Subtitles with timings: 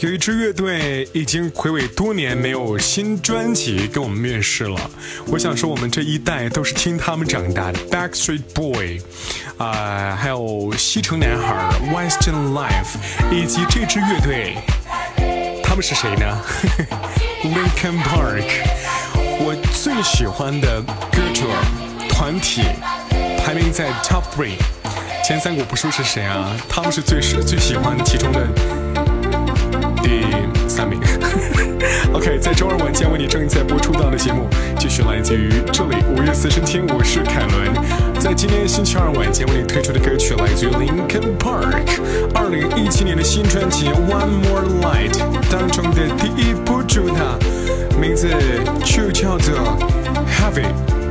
[0.00, 4.90] 有一支乐队已经暌违多年没有新专辑跟我们面世了。
[5.28, 9.00] 我想说，我们这一代都是听他们长大的，Backstreet Boy，
[9.56, 12.98] 啊，还有西城男孩 Western Life，
[13.30, 14.56] 以及这支乐队，
[15.64, 16.42] 他们是谁呢？
[17.42, 18.44] Linkin Park。
[19.44, 21.46] 我最喜欢的歌手
[22.10, 22.62] 团体
[23.38, 24.56] 排名在 Top Three，
[25.24, 28.40] 前三我不说是谁啊，他们是最是最喜欢其中的。
[30.02, 30.24] 第
[30.68, 31.00] 三名。
[32.12, 38.20] OK，在周二晚间为你正在播出到的节目，继续来自于这里五月四声听，我是凯伦。
[38.20, 41.86] 在今天星期二晚间为你推出的歌曲来自于 Linkin Park
[42.34, 45.16] 二零一七年的新专辑 One More Light
[45.48, 47.38] 当中的第一部主打，
[47.96, 48.28] 名字
[48.84, 49.78] 就叫做
[50.28, 51.01] Heavy。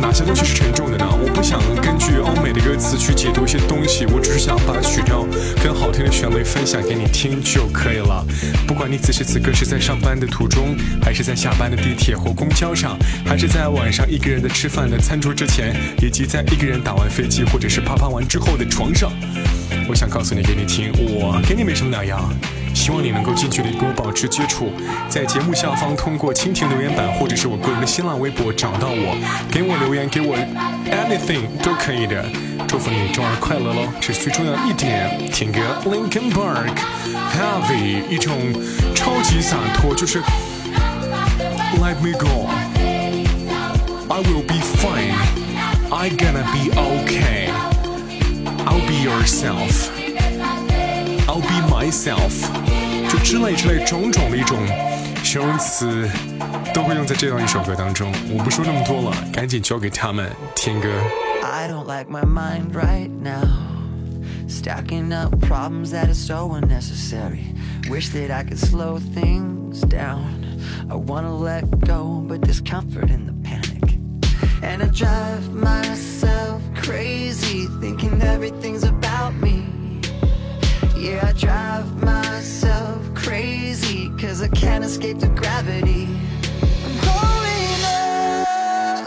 [0.00, 1.06] 哪些东西是沉重的呢？
[1.10, 5.26] 我不想根据欧美的歌词去解读一些东西，我只是想把曲调
[5.62, 8.24] 跟好听的旋律分享给你听就可以了。
[8.66, 19.10] 不管你此时此刻是在上班的途中，还是在下班的地铁或公交上，还是在晚上一个人的吃饭的餐桌之前，以及在一个人打完飞机或者是啪啪完之后的床上，
[19.88, 22.28] 我想告诉你给你听，我跟你没什么两样。
[22.76, 24.70] 希望你能够近距离跟我保持接触，
[25.08, 29.16] 在节目下方通过蜻蜓留言板或者是我个人的新浪微博找到我，
[29.50, 30.36] 给我留言，给我
[30.92, 32.22] anything 都可以的。
[32.68, 33.88] 祝福你周二快乐喽！
[33.98, 35.10] 这是最重要一点。
[35.32, 36.76] 听歌 Linkin Park
[37.32, 38.52] Heavy，一种
[38.94, 40.20] 超级洒脱，就是
[41.80, 52.55] Let me go，I will be fine，I gonna be okay，I'll be yourself，I'll be myself。
[53.15, 54.57] 就之类之类种种的一种
[55.23, 56.09] 形容词，
[56.73, 58.11] 都会用在这样一首歌当中。
[58.29, 60.89] 我不说那么多了，赶紧交给他们听歌。
[61.43, 63.47] I don't like my mind right now.
[64.47, 67.55] Stacking up problems that are so unnecessary.
[67.89, 70.45] Wish that I could slow things down.
[70.89, 73.97] I wanna let go, but there's comfort in the panic.
[74.61, 79.63] And I drive myself crazy, thinking everything's about me.
[80.97, 82.14] Yeah, I drive myself crazy Cause
[84.46, 86.06] I can't escape the gravity.
[86.84, 87.84] I'm holding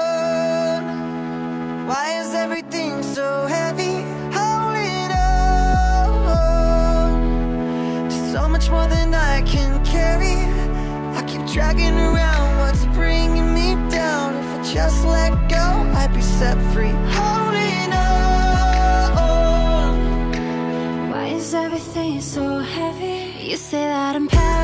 [0.00, 0.84] on
[1.86, 4.00] Why is everything so heavy?
[4.32, 6.48] Holding on
[8.08, 10.38] To so much more than I can carry.
[11.18, 14.36] I keep dragging around what's bringing me down.
[14.36, 15.66] If I just let go,
[16.00, 16.94] I'd be set free.
[17.18, 18.30] Holding on
[21.10, 23.34] Why is everything so heavy?
[23.38, 24.55] You say that I'm I'm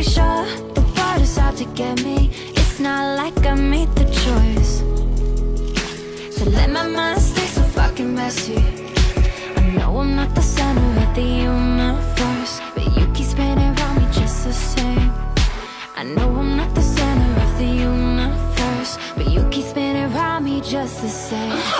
[0.00, 2.30] pretty sure the world is out to get me.
[2.56, 4.80] It's not like I made the choice.
[6.34, 8.56] So let my mind stay so fucking messy.
[9.56, 14.06] I know I'm not the center of the universe But you keep spinning around me
[14.10, 15.12] just the same.
[15.96, 20.62] I know I'm not the center of the universe But you keep spinning around me
[20.62, 21.79] just the same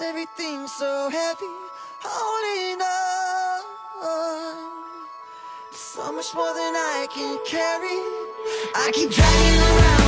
[0.00, 1.46] everything so heavy?
[2.00, 3.62] Holding on
[5.70, 8.00] So much more than I can carry.
[8.74, 10.01] I keep dragging around